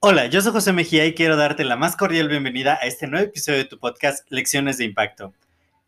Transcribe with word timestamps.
Hola, 0.00 0.26
yo 0.26 0.40
soy 0.40 0.52
José 0.52 0.72
Mejía 0.72 1.04
y 1.04 1.14
quiero 1.14 1.36
darte 1.36 1.64
la 1.64 1.74
más 1.74 1.96
cordial 1.96 2.28
bienvenida 2.28 2.78
a 2.80 2.86
este 2.86 3.08
nuevo 3.08 3.26
episodio 3.26 3.58
de 3.58 3.64
tu 3.64 3.80
podcast 3.80 4.24
Lecciones 4.30 4.78
de 4.78 4.84
Impacto. 4.84 5.34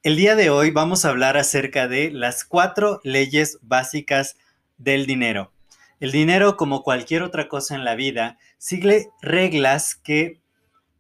El 0.03 0.17
día 0.17 0.35
de 0.35 0.51
hoy 0.51 0.71
vamos 0.73 1.05
a 1.05 1.11
hablar 1.11 1.37
acerca 1.37 1.87
de 1.87 2.11
las 2.11 2.45
cuatro 2.45 3.01
leyes 3.05 3.59
básicas 3.63 4.37
del 4.77 5.07
dinero. 5.07 5.53
El 6.01 6.13
dinero, 6.13 6.57
como 6.57 6.83
cualquier 6.83 7.23
otra 7.23 7.49
cosa 7.49 7.75
en 7.75 7.85
la 7.85 7.95
vida, 7.95 8.39
sigue 8.59 9.09
reglas 9.23 9.95
que 9.95 10.41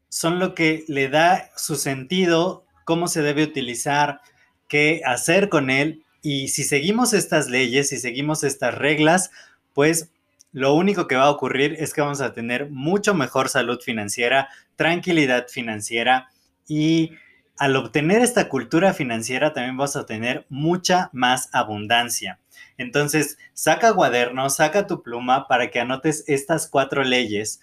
son 0.08 0.38
lo 0.38 0.54
que 0.54 0.84
le 0.88 1.08
da 1.08 1.50
su 1.56 1.76
sentido, 1.76 2.64
cómo 2.84 3.08
se 3.08 3.22
debe 3.22 3.44
utilizar, 3.44 4.20
qué 4.68 5.02
hacer 5.04 5.48
con 5.48 5.70
él. 5.70 6.04
Y 6.22 6.48
si 6.48 6.64
seguimos 6.64 7.12
estas 7.12 7.48
leyes, 7.48 7.88
si 7.88 7.98
seguimos 7.98 8.44
estas 8.44 8.74
reglas, 8.74 9.30
pues 9.74 10.10
lo 10.52 10.74
único 10.74 11.06
que 11.06 11.16
va 11.16 11.24
a 11.24 11.30
ocurrir 11.30 11.76
es 11.78 11.92
que 11.92 12.00
vamos 12.00 12.20
a 12.20 12.32
tener 12.32 12.70
mucho 12.70 13.14
mejor 13.14 13.48
salud 13.48 13.80
financiera, 13.80 14.48
tranquilidad 14.76 15.46
financiera 15.48 16.28
y 16.66 17.12
al 17.58 17.76
obtener 17.76 18.22
esta 18.22 18.48
cultura 18.48 18.94
financiera 18.94 19.52
también 19.52 19.76
vas 19.76 19.96
a 19.96 20.06
tener 20.06 20.46
mucha 20.48 21.10
más 21.12 21.48
abundancia. 21.52 22.38
Entonces, 22.76 23.36
saca 23.52 23.92
cuaderno, 23.92 24.48
saca 24.48 24.86
tu 24.86 25.02
pluma 25.02 25.48
para 25.48 25.70
que 25.70 25.80
anotes 25.80 26.24
estas 26.28 26.68
cuatro 26.68 27.02
leyes 27.02 27.60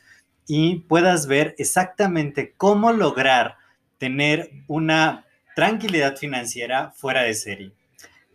y 0.47 0.79
puedas 0.81 1.27
ver 1.27 1.55
exactamente 1.57 2.53
cómo 2.57 2.91
lograr 2.91 3.55
tener 3.97 4.51
una 4.67 5.25
tranquilidad 5.55 6.17
financiera 6.17 6.91
fuera 6.91 7.23
de 7.23 7.33
serie. 7.33 7.71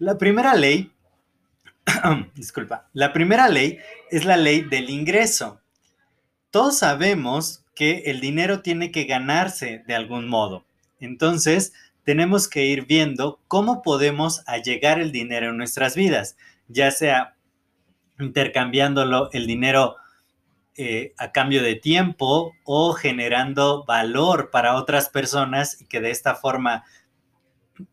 La 0.00 0.18
primera 0.18 0.54
ley 0.54 0.90
disculpa, 2.34 2.88
la 2.94 3.12
primera 3.12 3.48
ley 3.48 3.78
es 4.10 4.24
la 4.24 4.36
ley 4.36 4.62
del 4.62 4.88
ingreso. 4.88 5.60
Todos 6.50 6.78
sabemos 6.78 7.64
que 7.74 8.04
el 8.06 8.20
dinero 8.20 8.60
tiene 8.60 8.90
que 8.90 9.04
ganarse 9.04 9.84
de 9.86 9.94
algún 9.94 10.28
modo. 10.28 10.64
Entonces, 11.00 11.72
tenemos 12.04 12.48
que 12.48 12.64
ir 12.64 12.86
viendo 12.86 13.40
cómo 13.46 13.82
podemos 13.82 14.42
allegar 14.46 15.00
el 15.00 15.12
dinero 15.12 15.50
en 15.50 15.58
nuestras 15.58 15.94
vidas, 15.94 16.36
ya 16.68 16.90
sea 16.90 17.34
intercambiándolo 18.18 19.30
el 19.32 19.46
dinero 19.46 19.96
eh, 20.76 21.12
a 21.18 21.30
cambio 21.32 21.62
de 21.62 21.74
tiempo 21.74 22.54
o 22.64 22.94
generando 22.94 23.84
valor 23.84 24.50
para 24.50 24.76
otras 24.76 25.08
personas 25.08 25.80
y 25.80 25.84
que 25.84 26.00
de 26.00 26.10
esta 26.10 26.34
forma 26.34 26.84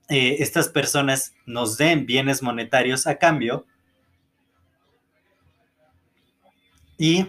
eh, 0.09 0.37
estas 0.39 0.69
personas 0.69 1.33
nos 1.45 1.77
den 1.77 2.05
bienes 2.05 2.41
monetarios 2.41 3.07
a 3.07 3.17
cambio 3.17 3.65
Y 6.97 7.27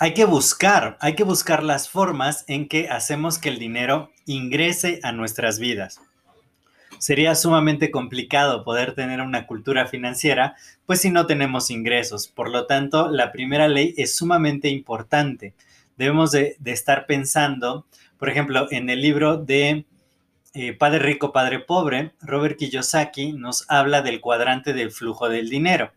hay 0.00 0.14
que 0.14 0.24
buscar, 0.24 0.96
hay 1.00 1.14
que 1.14 1.24
buscar 1.24 1.62
las 1.62 1.88
formas 1.88 2.44
en 2.48 2.66
que 2.66 2.88
hacemos 2.88 3.38
que 3.38 3.50
el 3.50 3.58
dinero 3.58 4.10
ingrese 4.24 5.00
a 5.02 5.12
nuestras 5.12 5.58
vidas. 5.58 6.00
Sería 6.98 7.34
sumamente 7.34 7.90
complicado 7.90 8.64
poder 8.64 8.94
tener 8.94 9.20
una 9.20 9.46
cultura 9.46 9.86
financiera, 9.86 10.56
pues 10.86 11.00
si 11.00 11.10
no 11.10 11.26
tenemos 11.26 11.70
ingresos. 11.70 12.28
Por 12.28 12.48
lo 12.48 12.66
tanto, 12.66 13.10
la 13.10 13.32
primera 13.32 13.68
ley 13.68 13.94
es 13.96 14.14
sumamente 14.14 14.68
importante. 14.68 15.52
Debemos 15.98 16.30
de, 16.30 16.56
estar 16.64 17.06
pensando, 17.06 17.86
por 18.18 18.30
ejemplo, 18.30 18.68
en 18.70 18.88
el 18.88 19.02
libro 19.02 19.36
de 19.36 19.84
eh, 20.54 20.74
Padre 20.74 20.98
Rico, 20.98 21.32
Padre 21.32 21.60
Pobre, 21.60 22.12
Robert 22.20 22.58
Kiyosaki 22.58 23.32
nos 23.32 23.64
habla 23.68 24.02
del 24.02 24.20
cuadrante 24.20 24.72
del 24.72 24.90
flujo 24.90 25.28
del 25.28 25.48
dinero, 25.48 25.92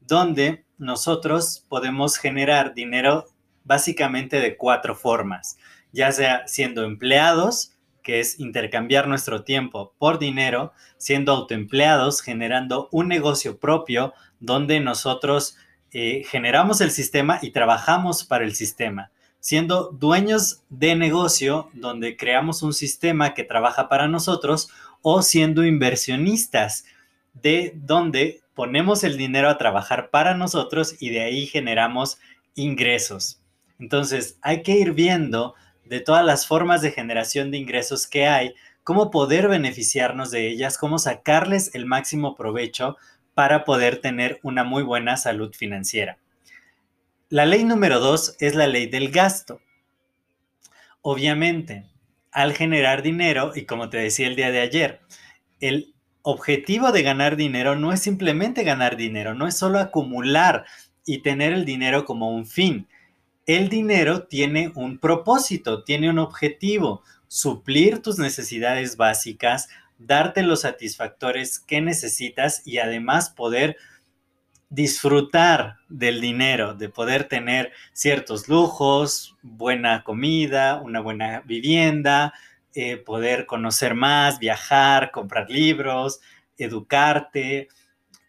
donde 0.00 0.64
nosotros 0.78 1.64
podemos 1.68 2.16
generar 2.16 2.74
dinero 2.74 3.26
básicamente 3.64 4.40
de 4.40 4.56
cuatro 4.56 4.96
formas, 4.96 5.56
ya 5.92 6.10
sea 6.10 6.46
siendo 6.48 6.84
empleados, 6.84 7.76
que 8.02 8.18
es 8.18 8.40
intercambiar 8.40 9.06
nuestro 9.06 9.44
tiempo 9.44 9.94
por 9.98 10.18
dinero, 10.18 10.72
siendo 10.96 11.32
autoempleados, 11.32 12.20
generando 12.20 12.88
un 12.90 13.06
negocio 13.06 13.58
propio 13.58 14.12
donde 14.40 14.80
nosotros 14.80 15.56
eh, 15.92 16.24
generamos 16.26 16.80
el 16.80 16.90
sistema 16.90 17.38
y 17.40 17.52
trabajamos 17.52 18.24
para 18.24 18.44
el 18.44 18.54
sistema, 18.54 19.12
siendo 19.42 19.90
dueños 19.90 20.62
de 20.70 20.94
negocio 20.94 21.68
donde 21.72 22.16
creamos 22.16 22.62
un 22.62 22.72
sistema 22.72 23.34
que 23.34 23.42
trabaja 23.42 23.88
para 23.88 24.06
nosotros 24.06 24.70
o 25.02 25.20
siendo 25.20 25.64
inversionistas 25.64 26.84
de 27.34 27.72
donde 27.74 28.40
ponemos 28.54 29.02
el 29.02 29.16
dinero 29.16 29.48
a 29.48 29.58
trabajar 29.58 30.10
para 30.10 30.34
nosotros 30.34 30.94
y 31.00 31.10
de 31.10 31.22
ahí 31.22 31.46
generamos 31.48 32.20
ingresos. 32.54 33.40
Entonces, 33.80 34.38
hay 34.42 34.62
que 34.62 34.76
ir 34.76 34.92
viendo 34.92 35.56
de 35.86 35.98
todas 35.98 36.24
las 36.24 36.46
formas 36.46 36.80
de 36.80 36.92
generación 36.92 37.50
de 37.50 37.58
ingresos 37.58 38.06
que 38.06 38.28
hay, 38.28 38.54
cómo 38.84 39.10
poder 39.10 39.48
beneficiarnos 39.48 40.30
de 40.30 40.46
ellas, 40.50 40.78
cómo 40.78 41.00
sacarles 41.00 41.74
el 41.74 41.84
máximo 41.84 42.36
provecho 42.36 42.96
para 43.34 43.64
poder 43.64 44.00
tener 44.00 44.38
una 44.44 44.62
muy 44.62 44.84
buena 44.84 45.16
salud 45.16 45.52
financiera. 45.52 46.16
La 47.32 47.46
ley 47.46 47.64
número 47.64 47.98
dos 47.98 48.36
es 48.40 48.54
la 48.54 48.66
ley 48.66 48.88
del 48.88 49.10
gasto. 49.10 49.62
Obviamente, 51.00 51.86
al 52.30 52.52
generar 52.52 53.00
dinero, 53.00 53.52
y 53.54 53.64
como 53.64 53.88
te 53.88 53.96
decía 53.96 54.26
el 54.26 54.36
día 54.36 54.50
de 54.50 54.60
ayer, 54.60 55.00
el 55.58 55.94
objetivo 56.20 56.92
de 56.92 57.02
ganar 57.02 57.36
dinero 57.36 57.74
no 57.74 57.90
es 57.90 58.00
simplemente 58.00 58.64
ganar 58.64 58.98
dinero, 58.98 59.32
no 59.32 59.46
es 59.46 59.56
solo 59.56 59.78
acumular 59.78 60.66
y 61.06 61.22
tener 61.22 61.54
el 61.54 61.64
dinero 61.64 62.04
como 62.04 62.36
un 62.36 62.44
fin. 62.44 62.86
El 63.46 63.70
dinero 63.70 64.24
tiene 64.24 64.70
un 64.74 64.98
propósito, 64.98 65.84
tiene 65.84 66.10
un 66.10 66.18
objetivo, 66.18 67.02
suplir 67.28 68.02
tus 68.02 68.18
necesidades 68.18 68.98
básicas, 68.98 69.70
darte 69.96 70.42
los 70.42 70.60
satisfactores 70.60 71.60
que 71.60 71.80
necesitas 71.80 72.60
y 72.66 72.76
además 72.76 73.30
poder 73.30 73.78
disfrutar 74.72 75.76
del 75.90 76.22
dinero, 76.22 76.72
de 76.74 76.88
poder 76.88 77.24
tener 77.24 77.72
ciertos 77.92 78.48
lujos, 78.48 79.36
buena 79.42 80.02
comida, 80.02 80.80
una 80.82 81.00
buena 81.00 81.42
vivienda, 81.42 82.32
eh, 82.74 82.96
poder 82.96 83.44
conocer 83.44 83.94
más, 83.94 84.38
viajar, 84.38 85.10
comprar 85.10 85.50
libros, 85.50 86.20
educarte, 86.56 87.68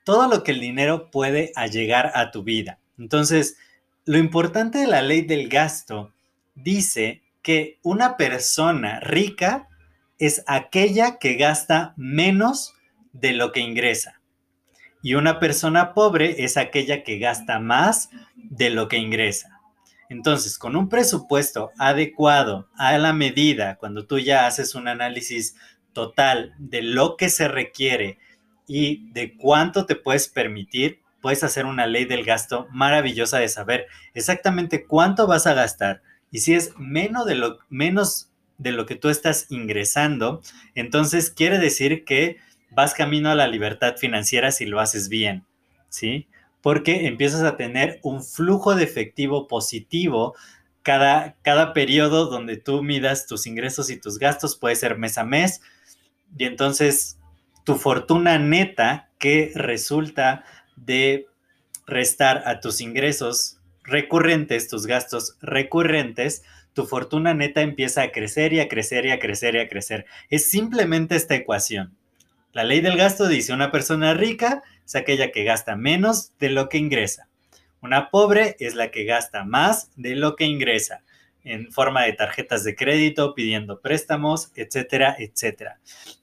todo 0.04 0.28
lo 0.28 0.44
que 0.44 0.52
el 0.52 0.60
dinero 0.60 1.10
puede 1.12 1.54
allegar 1.56 2.12
a 2.14 2.30
tu 2.30 2.44
vida. 2.44 2.78
Entonces, 3.00 3.56
lo 4.04 4.18
importante 4.18 4.80
de 4.80 4.88
la 4.88 5.02
ley 5.02 5.22
del 5.22 5.48
gasto 5.48 6.12
dice 6.56 7.22
que 7.42 7.80
una 7.84 8.18
persona 8.18 9.00
rica 9.00 9.70
es 10.20 10.44
aquella 10.46 11.20
que 11.20 11.36
gasta 11.36 11.94
menos 11.96 12.74
de 13.14 13.32
lo 13.32 13.54
que 13.54 13.62
ingresa. 13.62 14.20
Y 15.04 15.14
una 15.14 15.40
persona 15.40 15.94
pobre 15.94 16.44
es 16.44 16.58
aquella 16.58 17.04
que 17.04 17.20
gasta 17.20 17.60
más 17.60 18.10
de 18.36 18.72
lo 18.72 18.88
que 18.88 18.98
ingresa. 18.98 19.60
Entonces, 20.10 20.58
con 20.58 20.76
un 20.76 20.90
presupuesto 20.90 21.72
adecuado 21.78 22.70
a 22.78 22.98
la 22.98 23.14
medida, 23.14 23.76
cuando 23.76 24.06
tú 24.06 24.18
ya 24.18 24.48
haces 24.48 24.76
un 24.76 24.88
análisis 24.88 25.56
total 25.92 26.54
de 26.58 26.82
lo 26.82 27.18
que 27.18 27.30
se 27.30 27.48
requiere 27.48 28.18
y 28.66 29.12
de 29.12 29.36
cuánto 29.36 29.86
te 29.86 29.96
puedes 29.96 30.28
permitir, 30.28 31.00
puedes 31.22 31.44
hacer 31.44 31.66
una 31.66 31.86
ley 31.86 32.06
del 32.06 32.24
gasto 32.24 32.68
maravillosa 32.72 33.40
de 33.40 33.50
saber 33.50 33.88
exactamente 34.14 34.86
cuánto 34.86 35.28
vas 35.28 35.48
a 35.48 35.54
gastar. 35.54 36.02
Y 36.32 36.40
si 36.40 36.54
es 36.54 36.74
menos 36.78 37.26
de 37.26 37.36
lo, 37.36 37.60
menos 37.70 38.30
de 38.58 38.72
lo 38.72 38.86
que 38.86 38.96
tú 38.96 39.10
estás 39.10 39.48
ingresando, 39.50 40.42
entonces 40.76 41.30
quiere 41.30 41.60
decir 41.60 42.06
que 42.06 42.38
vas 42.76 42.94
camino 42.94 43.30
a 43.30 43.36
la 43.36 43.48
libertad 43.48 43.96
financiera 43.98 44.52
si 44.52 44.66
lo 44.66 44.80
haces 44.80 45.10
bien, 45.10 45.46
¿sí? 45.90 46.28
porque 46.64 47.08
empiezas 47.08 47.44
a 47.44 47.58
tener 47.58 48.00
un 48.04 48.24
flujo 48.24 48.74
de 48.74 48.86
efectivo 48.86 49.50
positivo 49.50 50.34
cada, 50.82 51.36
cada 51.42 51.74
periodo 51.74 52.28
donde 52.28 52.56
tú 52.56 52.82
midas 52.82 53.28
tus 53.28 53.46
ingresos 53.48 53.90
y 53.90 53.98
tus 53.98 54.18
gastos, 54.18 54.56
puede 54.56 54.78
ser 54.78 54.98
mes 54.98 55.18
a 55.18 55.26
mes, 55.26 55.62
y 56.38 56.46
entonces 56.46 57.20
tu 57.66 57.76
fortuna 57.76 58.40
neta 58.40 59.10
que 59.20 59.52
resulta 59.56 60.46
de 60.78 61.28
restar 61.86 62.44
a 62.46 62.62
tus 62.62 62.80
ingresos 62.80 63.60
recurrentes, 63.84 64.70
tus 64.70 64.88
gastos 64.88 65.36
recurrentes, 65.42 66.44
tu 66.72 66.86
fortuna 66.86 67.34
neta 67.34 67.62
empieza 67.62 68.04
a 68.04 68.12
crecer 68.14 68.54
y 68.54 68.62
a 68.62 68.70
crecer 68.70 69.06
y 69.06 69.12
a 69.12 69.20
crecer 69.20 69.56
y 69.56 69.60
a 69.60 69.68
crecer. 69.68 70.06
Es 70.30 70.50
simplemente 70.50 71.18
esta 71.18 71.36
ecuación. 71.36 71.94
La 72.54 72.64
ley 72.64 72.82
del 72.82 72.98
gasto 72.98 73.28
dice 73.28 73.52
una 73.52 73.72
persona 73.72 74.14
rica 74.14 74.62
es 74.86 74.94
aquella 74.94 75.32
que 75.32 75.44
gasta 75.44 75.76
menos 75.76 76.34
de 76.38 76.52
lo 76.52 76.70
que 76.70 76.78
ingresa. 76.78 77.28
Una 77.82 78.12
pobre 78.12 78.56
es 78.60 78.76
la 78.76 78.92
que 78.92 79.06
gasta 79.06 79.44
más 79.44 79.90
de 79.96 80.16
lo 80.16 80.36
que 80.36 80.46
ingresa 80.46 81.02
en 81.44 81.72
forma 81.72 82.04
de 82.04 82.14
tarjetas 82.14 82.64
de 82.64 82.76
crédito, 82.76 83.34
pidiendo 83.34 83.82
préstamos, 83.82 84.52
etcétera, 84.56 85.16
etcétera. 85.18 85.80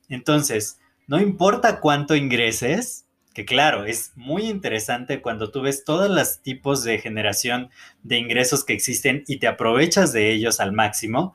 Entonces, 0.09 0.79
no 1.09 1.21
importa 1.21 1.81
cuánto 1.81 2.15
ingreses, 2.15 3.07
que 3.35 3.45
claro, 3.45 3.85
es 3.85 4.13
muy 4.15 4.45
interesante 4.45 5.21
cuando 5.21 5.51
tú 5.51 5.63
ves 5.63 5.83
todos 5.85 6.09
los 6.09 6.43
tipos 6.43 6.85
de 6.85 7.01
generación 7.01 7.71
de 8.05 8.19
ingresos 8.19 8.65
que 8.65 8.73
existen 8.73 9.25
y 9.27 9.39
te 9.39 9.49
aprovechas 9.49 10.13
de 10.13 10.31
ellos 10.31 10.61
al 10.61 10.71
máximo, 10.71 11.35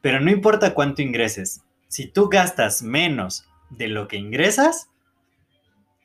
pero 0.00 0.20
no 0.20 0.30
importa 0.30 0.72
cuánto 0.72 1.02
ingreses, 1.02 1.62
si 1.88 2.06
tú 2.06 2.28
gastas 2.28 2.80
menos 2.82 3.49
de 3.70 3.88
lo 3.88 4.08
que 4.08 4.16
ingresas, 4.16 4.90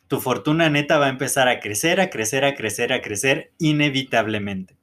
tu 0.08 0.20
fortuna 0.20 0.70
neta 0.70 1.00
va 1.00 1.08
a 1.08 1.10
empezar 1.10 1.48
a 1.48 1.60
crecer, 1.60 2.00
a 2.00 2.10
crecer, 2.10 2.46
a 2.46 2.56
crecer, 2.56 2.94
a 2.94 3.02
crecer 3.02 3.52
inevitablemente. 3.58 4.78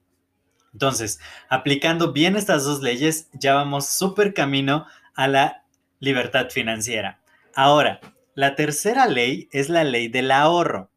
Entonces, 0.73 1.21
aplicando 1.49 2.13
bien 2.13 2.37
estas 2.37 2.65
dos 2.65 2.81
leyes, 2.83 3.29
ya 3.33 3.55
vamos 3.55 3.89
súper 3.89 4.35
camino 4.35 4.87
a 5.15 5.29
la 5.29 5.65
libertad 6.01 6.51
financiera. 6.51 7.21
Ahora, 7.55 8.01
la 8.35 8.57
tercera 8.57 9.07
ley 9.07 9.49
es 9.53 9.69
la 9.69 9.85
ley 9.85 10.09
del 10.09 10.31
ahorro. 10.31 10.91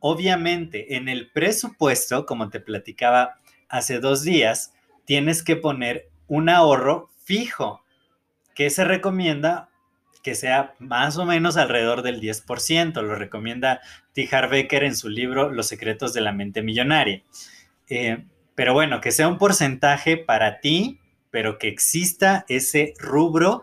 Obviamente, 0.00 0.96
en 0.96 1.08
el 1.08 1.30
presupuesto, 1.30 2.26
como 2.26 2.50
te 2.50 2.60
platicaba 2.60 3.38
hace 3.68 4.00
dos 4.00 4.22
días, 4.22 4.74
tienes 5.04 5.42
que 5.42 5.56
poner 5.56 6.10
un 6.26 6.48
ahorro 6.48 7.10
fijo, 7.24 7.82
que 8.54 8.70
se 8.70 8.84
recomienda 8.84 9.67
que 10.28 10.34
sea 10.34 10.74
más 10.78 11.16
o 11.16 11.24
menos 11.24 11.56
alrededor 11.56 12.02
del 12.02 12.20
10%. 12.20 13.00
Lo 13.00 13.14
recomienda 13.14 13.80
T. 14.12 14.28
Becker 14.50 14.84
en 14.84 14.94
su 14.94 15.08
libro 15.08 15.48
Los 15.48 15.68
secretos 15.68 16.12
de 16.12 16.20
la 16.20 16.32
mente 16.32 16.60
millonaria. 16.60 17.22
Eh, 17.88 18.26
pero 18.54 18.74
bueno, 18.74 19.00
que 19.00 19.10
sea 19.10 19.26
un 19.26 19.38
porcentaje 19.38 20.18
para 20.18 20.60
ti, 20.60 21.00
pero 21.30 21.56
que 21.56 21.68
exista 21.68 22.44
ese 22.50 22.92
rubro 22.98 23.62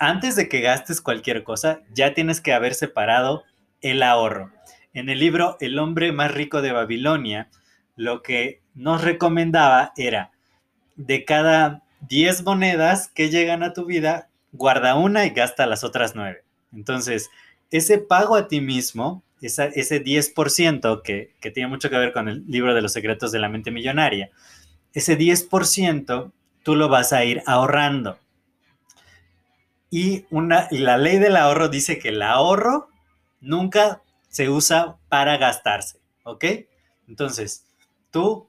antes 0.00 0.34
de 0.34 0.48
que 0.48 0.62
gastes 0.62 1.00
cualquier 1.00 1.44
cosa, 1.44 1.82
ya 1.94 2.12
tienes 2.12 2.40
que 2.40 2.54
haber 2.54 2.74
separado 2.74 3.44
el 3.80 4.02
ahorro. 4.02 4.50
En 4.92 5.10
el 5.10 5.20
libro 5.20 5.58
El 5.60 5.78
hombre 5.78 6.10
más 6.10 6.34
rico 6.34 6.60
de 6.60 6.72
Babilonia, 6.72 7.50
lo 7.94 8.22
que 8.22 8.62
nos 8.74 9.04
recomendaba 9.04 9.92
era 9.96 10.32
de 10.96 11.24
cada 11.24 11.84
10 12.08 12.42
monedas 12.42 13.06
que 13.14 13.30
llegan 13.30 13.62
a 13.62 13.74
tu 13.74 13.84
vida, 13.84 14.29
guarda 14.52 14.94
una 14.94 15.26
y 15.26 15.30
gasta 15.30 15.66
las 15.66 15.84
otras 15.84 16.14
9. 16.14 16.44
Entonces, 16.72 17.30
ese 17.70 17.98
pago 17.98 18.36
a 18.36 18.48
ti 18.48 18.60
mismo, 18.60 19.22
ese 19.40 20.04
10% 20.04 21.02
que, 21.02 21.34
que 21.40 21.50
tiene 21.50 21.68
mucho 21.68 21.90
que 21.90 21.98
ver 21.98 22.12
con 22.12 22.28
el 22.28 22.46
libro 22.46 22.74
de 22.74 22.82
los 22.82 22.92
secretos 22.92 23.32
de 23.32 23.38
la 23.38 23.48
mente 23.48 23.70
millonaria, 23.70 24.30
ese 24.92 25.16
10% 25.16 26.32
tú 26.62 26.76
lo 26.76 26.88
vas 26.88 27.12
a 27.12 27.24
ir 27.24 27.42
ahorrando. 27.46 28.18
Y, 29.90 30.26
una, 30.30 30.68
la 30.70 30.98
ley 30.98 31.18
del 31.18 31.36
ahorro 31.36 31.68
dice 31.68 31.98
que 31.98 32.10
el 32.10 32.22
ahorro 32.22 32.88
nunca 33.40 34.02
se 34.28 34.48
usa 34.48 34.98
para 35.08 35.36
gastarse, 35.36 35.98
¿ok? 36.22 36.44
Entonces, 37.08 37.66
tú 38.10 38.48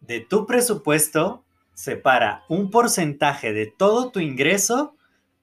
de 0.00 0.20
tu 0.20 0.46
presupuesto 0.46 1.44
separa 1.74 2.44
un 2.48 2.70
porcentaje 2.70 3.52
de 3.52 3.66
todo 3.66 4.10
tu 4.10 4.20
ingreso 4.20 4.95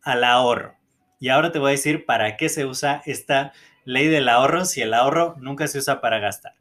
al 0.03 0.23
ahorro. 0.23 0.75
Y 1.19 1.29
ahora 1.29 1.51
te 1.51 1.59
voy 1.59 1.69
a 1.69 1.71
decir 1.71 2.05
para 2.05 2.37
qué 2.37 2.49
se 2.49 2.65
usa 2.65 3.01
esta 3.05 3.53
ley 3.85 4.07
del 4.07 4.29
ahorro 4.29 4.65
si 4.65 4.81
el 4.81 4.93
ahorro 4.93 5.35
nunca 5.39 5.67
se 5.67 5.79
usa 5.79 6.01
para 6.01 6.19
gastar. 6.19 6.55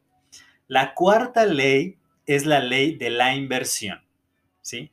La 0.68 0.94
cuarta 0.94 1.44
ley 1.46 1.98
es 2.26 2.46
la 2.46 2.60
ley 2.60 2.96
de 2.96 3.10
la 3.10 3.34
inversión, 3.34 4.02
¿sí? 4.60 4.92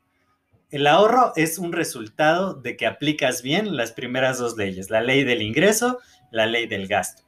El 0.72 0.86
ahorro 0.86 1.34
es 1.36 1.58
un 1.58 1.72
resultado 1.72 2.54
de 2.54 2.78
que 2.78 2.86
aplicas 2.86 3.42
bien 3.42 3.76
las 3.76 3.92
primeras 3.92 4.38
dos 4.38 4.56
leyes, 4.56 4.90
la 4.90 5.02
ley 5.02 5.24
del 5.24 5.42
ingreso, 5.42 6.00
la 6.32 6.46
ley 6.46 6.68
del 6.68 6.88
gasto. 6.88 7.24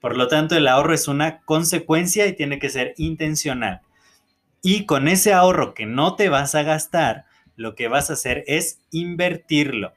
Por 0.00 0.16
lo 0.16 0.26
tanto, 0.26 0.56
el 0.56 0.66
ahorro 0.66 0.92
es 0.92 1.06
una 1.06 1.42
consecuencia 1.42 2.26
y 2.26 2.34
tiene 2.34 2.58
que 2.58 2.70
ser 2.70 2.94
intencional. 2.96 3.82
Y 4.62 4.84
con 4.84 5.06
ese 5.06 5.32
ahorro 5.32 5.74
que 5.74 5.86
no 5.86 6.16
te 6.16 6.28
vas 6.28 6.56
a 6.56 6.64
gastar, 6.64 7.26
lo 7.54 7.76
que 7.76 7.86
vas 7.86 8.10
a 8.10 8.14
hacer 8.14 8.42
es 8.48 8.80
invertirlo. 8.90 9.92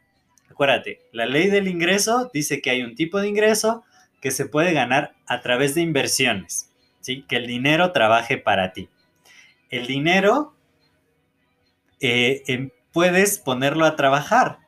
Acuérdate, 0.50 1.02
la 1.12 1.26
ley 1.26 1.50
del 1.50 1.68
ingreso 1.68 2.30
dice 2.34 2.62
que 2.62 2.70
hay 2.70 2.82
un 2.82 2.96
tipo 2.96 3.20
de 3.20 3.28
ingreso 3.28 3.84
que 4.22 4.32
se 4.32 4.46
puede 4.46 4.74
ganar 4.74 5.16
a 5.28 5.42
través 5.42 5.76
de 5.76 5.82
inversiones, 5.82 6.72
¿sí? 7.02 7.24
Que 7.28 7.36
el 7.36 7.48
dinero 7.48 7.92
trabaje 7.92 8.38
para 8.38 8.74
ti. 8.74 8.90
El 9.70 9.88
dinero 9.88 10.56
eh, 12.00 12.44
em, 12.48 12.70
puedes 12.92 13.40
ponerlo 13.40 13.86
a 13.86 13.96
trabajar, 13.96 14.60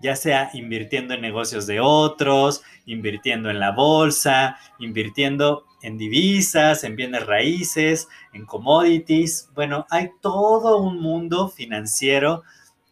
ya 0.00 0.14
sea 0.14 0.50
invirtiendo 0.52 1.14
en 1.14 1.20
negocios 1.20 1.66
de 1.66 1.80
otros, 1.80 2.62
invirtiendo 2.84 3.50
en 3.50 3.60
la 3.60 3.72
bolsa, 3.72 4.58
invirtiendo 4.78 5.64
en 5.82 5.98
divisas, 5.98 6.84
en 6.84 6.96
bienes 6.96 7.26
raíces, 7.26 8.08
en 8.32 8.44
commodities. 8.46 9.50
Bueno, 9.54 9.86
hay 9.90 10.10
todo 10.20 10.78
un 10.78 11.00
mundo 11.00 11.48
financiero 11.48 12.42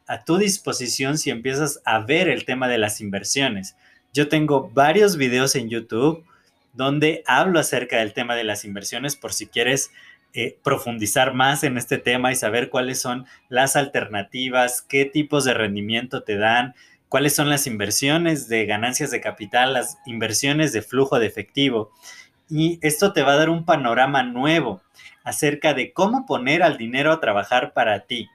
a 0.06 0.24
tu 0.24 0.36
disposición 0.38 1.18
si 1.18 1.30
empiezas 1.30 1.80
a 1.84 2.00
ver 2.00 2.28
el 2.28 2.44
tema 2.44 2.68
de 2.68 2.78
las 2.78 3.00
inversiones. 3.00 3.76
Yo 4.12 4.28
tengo 4.28 4.70
varios 4.70 5.16
videos 5.16 5.54
en 5.56 5.68
YouTube 5.68 6.24
donde 6.72 7.22
hablo 7.26 7.58
acerca 7.60 7.98
del 7.98 8.12
tema 8.12 8.34
de 8.34 8.44
las 8.44 8.64
inversiones 8.64 9.16
por 9.16 9.32
si 9.32 9.46
quieres 9.46 9.90
eh, 10.34 10.58
profundizar 10.64 11.32
más 11.32 11.62
en 11.62 11.78
este 11.78 11.96
tema 11.98 12.32
y 12.32 12.36
saber 12.36 12.68
cuáles 12.68 13.00
son 13.00 13.26
las 13.48 13.76
alternativas, 13.76 14.82
qué 14.82 15.04
tipos 15.04 15.44
de 15.44 15.54
rendimiento 15.54 16.24
te 16.24 16.36
dan, 16.36 16.74
cuáles 17.08 17.36
son 17.36 17.48
las 17.48 17.68
inversiones 17.68 18.48
de 18.48 18.66
ganancias 18.66 19.12
de 19.12 19.20
capital, 19.20 19.72
las 19.72 19.98
inversiones 20.06 20.72
de 20.72 20.82
flujo 20.82 21.20
de 21.20 21.26
efectivo. 21.26 21.92
Y 22.50 22.80
esto 22.82 23.12
te 23.12 23.22
va 23.22 23.34
a 23.34 23.36
dar 23.36 23.48
un 23.48 23.64
panorama 23.64 24.24
nuevo 24.24 24.82
acerca 25.22 25.72
de 25.72 25.92
cómo 25.92 26.26
poner 26.26 26.64
al 26.64 26.76
dinero 26.76 27.12
a 27.12 27.20
trabajar 27.20 27.72
para 27.72 28.00
ti. 28.00 28.28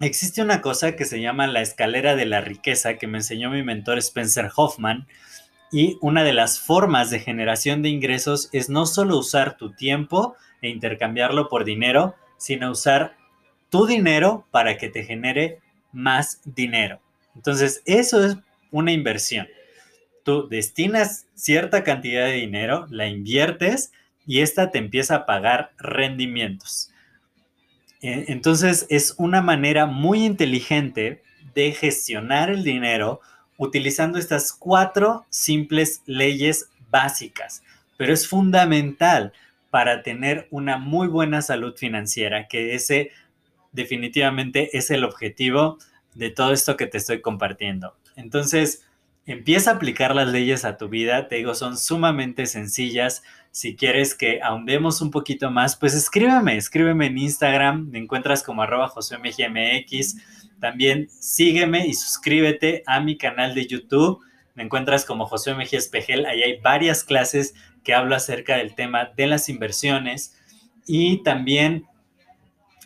Existe 0.00 0.42
una 0.42 0.60
cosa 0.60 0.96
que 0.96 1.04
se 1.04 1.20
llama 1.20 1.46
la 1.46 1.60
escalera 1.60 2.16
de 2.16 2.26
la 2.26 2.40
riqueza 2.40 2.98
que 2.98 3.06
me 3.06 3.18
enseñó 3.18 3.50
mi 3.50 3.62
mentor 3.62 3.98
Spencer 3.98 4.50
Hoffman, 4.54 5.06
y 5.70 5.98
una 6.00 6.24
de 6.24 6.32
las 6.32 6.58
formas 6.58 7.10
de 7.10 7.20
generación 7.20 7.82
de 7.82 7.90
ingresos 7.90 8.48
es 8.52 8.68
no 8.68 8.86
solo 8.86 9.18
usar 9.18 9.56
tu 9.56 9.72
tiempo 9.72 10.36
e 10.62 10.68
intercambiarlo 10.68 11.48
por 11.48 11.64
dinero, 11.64 12.16
sino 12.38 12.70
usar 12.70 13.16
tu 13.70 13.86
dinero 13.86 14.46
para 14.50 14.76
que 14.78 14.88
te 14.88 15.04
genere 15.04 15.60
más 15.92 16.40
dinero. 16.44 17.00
Entonces, 17.34 17.82
eso 17.86 18.24
es 18.24 18.36
una 18.70 18.92
inversión. 18.92 19.48
Tú 20.24 20.48
destinas 20.48 21.26
cierta 21.34 21.84
cantidad 21.84 22.26
de 22.26 22.34
dinero, 22.34 22.86
la 22.90 23.06
inviertes 23.06 23.92
y 24.26 24.40
esta 24.40 24.70
te 24.70 24.78
empieza 24.78 25.14
a 25.16 25.26
pagar 25.26 25.72
rendimientos. 25.78 26.90
E, 28.04 28.30
entonces, 28.30 28.86
es 28.90 29.14
una 29.16 29.40
manera 29.40 29.86
muy 29.86 30.26
inteligente 30.26 31.22
de 31.54 31.72
gestionar 31.72 32.50
el 32.50 32.62
dinero 32.62 33.20
utilizando 33.56 34.18
estas 34.18 34.52
cuatro 34.52 35.24
simples 35.30 36.02
leyes 36.04 36.68
básicas, 36.90 37.62
pero 37.96 38.12
es 38.12 38.28
fundamental 38.28 39.32
para 39.70 40.02
tener 40.02 40.48
una 40.50 40.76
muy 40.76 41.08
buena 41.08 41.40
salud 41.40 41.74
financiera, 41.76 42.46
que 42.46 42.74
ese 42.74 43.10
definitivamente 43.72 44.76
es 44.76 44.90
el 44.90 45.02
objetivo 45.02 45.78
de 46.14 46.28
todo 46.28 46.52
esto 46.52 46.76
que 46.76 46.86
te 46.86 46.98
estoy 46.98 47.22
compartiendo. 47.22 47.96
Entonces, 48.16 48.86
empieza 49.24 49.70
a 49.70 49.74
aplicar 49.76 50.14
las 50.14 50.28
leyes 50.28 50.66
a 50.66 50.76
tu 50.76 50.90
vida, 50.90 51.26
te 51.26 51.36
digo, 51.36 51.54
son 51.54 51.78
sumamente 51.78 52.44
sencillas. 52.44 53.22
Si 53.54 53.76
quieres 53.76 54.16
que 54.16 54.42
ahondemos 54.42 55.00
un 55.00 55.12
poquito 55.12 55.48
más, 55.48 55.76
pues 55.76 55.94
escríbeme, 55.94 56.56
escríbeme 56.56 57.06
en 57.06 57.18
Instagram, 57.18 57.88
me 57.88 58.00
encuentras 58.00 58.42
como 58.42 58.62
arroba 58.62 58.88
josemgmx 58.88 60.16
también 60.58 61.08
sígueme 61.20 61.86
y 61.86 61.94
suscríbete 61.94 62.82
a 62.86 62.98
mi 62.98 63.16
canal 63.16 63.54
de 63.54 63.66
YouTube. 63.66 64.20
Me 64.54 64.64
encuentras 64.64 65.04
como 65.04 65.26
José 65.26 65.54
Mejía 65.54 65.78
Espejel. 65.78 66.26
Ahí 66.26 66.42
hay 66.42 66.58
varias 66.60 67.04
clases 67.04 67.54
que 67.84 67.94
hablo 67.94 68.16
acerca 68.16 68.56
del 68.56 68.74
tema 68.74 69.12
de 69.14 69.26
las 69.28 69.48
inversiones. 69.48 70.36
Y 70.84 71.22
también 71.22 71.84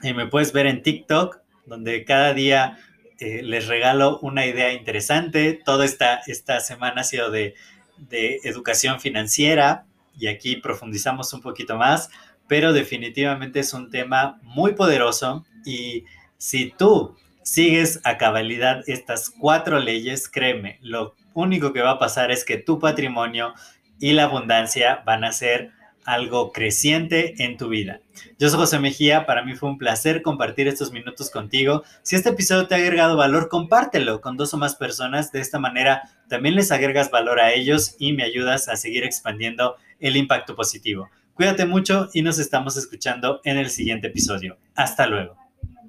eh, 0.03 0.13
me 0.13 0.27
puedes 0.27 0.53
ver 0.53 0.67
en 0.67 0.83
TikTok, 0.83 1.39
donde 1.65 2.05
cada 2.05 2.35
día 2.35 2.79
eh, 3.21 3.43
les 3.43 3.69
regalo 3.69 4.19
una 4.21 4.45
idea 4.45 4.75
interesante. 4.75 5.55
Toda 5.65 5.87
esta, 5.87 6.21
esta 6.27 6.61
semana 6.61 7.03
ha 7.03 7.05
sido 7.05 7.31
de, 7.31 7.55
de 7.97 8.41
educación 8.43 9.01
financiera 9.01 9.87
y 10.19 10.27
aquí 10.27 10.57
profundizamos 10.57 11.33
un 11.33 11.41
poquito 11.41 11.77
más, 11.77 12.11
pero 12.47 12.73
definitivamente 12.73 13.61
es 13.61 13.73
un 13.73 13.91
tema 13.91 14.39
muy 14.43 14.75
poderoso 14.75 15.45
y 15.65 16.05
si 16.39 16.71
tú 16.71 17.17
sigues 17.43 18.01
a 18.05 18.19
cabalidad 18.19 18.83
estas 18.87 19.31
cuatro 19.31 19.79
leyes, 19.79 20.29
créeme, 20.29 20.79
lo 20.83 21.15
único 21.35 21.73
que 21.73 21.83
va 21.83 21.93
a 21.93 21.99
pasar 21.99 22.31
es 22.31 22.45
que 22.45 22.59
tu 22.59 22.79
patrimonio 22.79 23.55
y 24.01 24.13
la 24.13 24.25
abundancia 24.25 25.03
van 25.07 25.25
a 25.25 25.33
ser 25.33 25.73
algo 26.09 26.53
creciente 26.53 27.35
en 27.45 27.59
tu 27.59 27.69
vida. 27.69 28.01
Yo 28.39 28.49
soy 28.49 28.59
José 28.61 28.79
Mejía, 28.79 29.27
para 29.27 29.45
mí 29.45 29.55
fue 29.55 29.69
un 29.69 29.77
placer 29.77 30.23
compartir 30.23 30.67
estos 30.67 30.91
minutos 30.91 31.31
contigo. 31.31 31.83
Si 32.03 32.17
este 32.17 32.31
episodio 32.31 32.67
te 32.67 32.75
ha 32.75 32.79
agregado 32.79 33.15
valor, 33.15 33.51
compártelo 33.51 34.23
con 34.23 34.39
dos 34.39 34.55
o 34.55 34.57
más 34.57 34.75
personas. 34.75 35.33
De 35.33 35.41
esta 35.41 35.59
manera 35.59 36.03
también 36.29 36.55
les 36.55 36.73
agregas 36.73 37.11
valor 37.11 37.41
a 37.41 37.53
ellos 37.53 37.95
y 37.99 38.15
me 38.15 38.23
ayudas 38.23 38.69
a 38.69 38.77
seguir 38.77 39.05
expandiendo 39.05 39.77
el 39.99 40.17
impacto 40.17 40.55
positivo. 40.55 41.09
Cuídate 41.35 41.67
mucho 41.67 42.09
y 42.13 42.23
nos 42.23 42.39
estamos 42.39 42.77
escuchando 42.77 43.41
en 43.45 43.59
el 43.59 43.71
siguiente 43.71 44.09
episodio. 44.09 44.59
Hasta 44.75 45.07
luego. 45.07 45.48